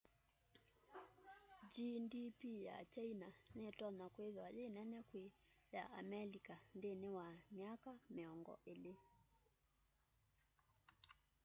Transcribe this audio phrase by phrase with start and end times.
[1.73, 3.27] gdp ya kyaina
[3.61, 5.23] nitonya kwithwa yi nene kwi
[5.75, 7.27] ya amelika nthĩnĩ wa
[7.57, 8.93] myaka mĩongo ĩlĩ